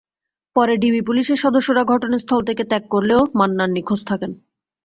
[0.55, 4.31] পরে ডিবি পুলিশের সদস্যরা ঘটনাস্থল থেকে ত্যাগ করলেও মান্নান নিখোঁজ থাকেন।